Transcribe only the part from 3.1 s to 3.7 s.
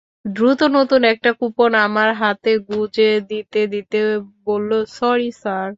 দিতে